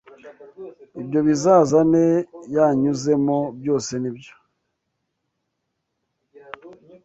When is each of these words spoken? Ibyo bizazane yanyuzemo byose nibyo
Ibyo 1.01 1.19
bizazane 1.27 2.03
yanyuzemo 2.55 3.37
byose 3.59 3.91
nibyo 4.01 4.33